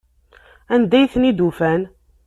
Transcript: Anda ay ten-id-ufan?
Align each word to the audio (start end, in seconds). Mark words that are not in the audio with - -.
Anda 0.73 0.95
ay 0.97 1.07
ten-id-ufan? 1.13 1.81